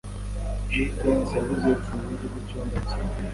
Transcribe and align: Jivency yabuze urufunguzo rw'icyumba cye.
Jivency 0.71 1.31
yabuze 1.35 1.65
urufunguzo 1.69 2.25
rw'icyumba 2.31 2.77
cye. 2.87 2.99